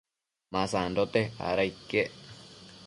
ma 0.51 0.61
sandote, 0.71 1.21
ada 1.49 1.63
iquec 1.71 2.09